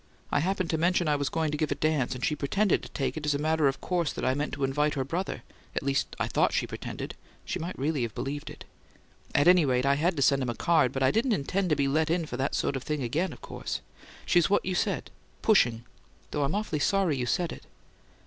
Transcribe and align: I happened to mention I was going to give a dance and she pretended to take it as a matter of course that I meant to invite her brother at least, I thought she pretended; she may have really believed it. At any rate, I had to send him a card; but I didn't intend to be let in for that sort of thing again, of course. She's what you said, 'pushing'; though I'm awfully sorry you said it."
I 0.31 0.39
happened 0.39 0.71
to 0.71 0.79
mention 0.79 1.07
I 1.07 1.15
was 1.15 1.29
going 1.29 1.51
to 1.51 1.57
give 1.59 1.71
a 1.71 1.75
dance 1.75 2.15
and 2.15 2.25
she 2.25 2.35
pretended 2.35 2.81
to 2.81 2.89
take 2.89 3.15
it 3.17 3.25
as 3.27 3.35
a 3.35 3.37
matter 3.37 3.67
of 3.67 3.81
course 3.81 4.11
that 4.13 4.25
I 4.25 4.33
meant 4.33 4.51
to 4.53 4.63
invite 4.63 4.95
her 4.95 5.03
brother 5.03 5.43
at 5.75 5.83
least, 5.83 6.15
I 6.19 6.27
thought 6.27 6.53
she 6.53 6.65
pretended; 6.65 7.13
she 7.45 7.59
may 7.59 7.67
have 7.67 7.75
really 7.77 8.07
believed 8.07 8.49
it. 8.49 8.65
At 9.35 9.47
any 9.47 9.63
rate, 9.63 9.85
I 9.85 9.93
had 9.93 10.15
to 10.15 10.23
send 10.23 10.41
him 10.41 10.49
a 10.49 10.55
card; 10.55 10.91
but 10.91 11.03
I 11.03 11.11
didn't 11.11 11.33
intend 11.33 11.69
to 11.69 11.75
be 11.75 11.87
let 11.87 12.09
in 12.09 12.25
for 12.25 12.35
that 12.37 12.55
sort 12.55 12.75
of 12.75 12.81
thing 12.81 13.03
again, 13.03 13.31
of 13.31 13.41
course. 13.41 13.81
She's 14.25 14.49
what 14.49 14.65
you 14.65 14.73
said, 14.73 15.11
'pushing'; 15.43 15.83
though 16.31 16.45
I'm 16.45 16.55
awfully 16.55 16.79
sorry 16.79 17.15
you 17.15 17.27
said 17.27 17.51
it." 17.51 17.67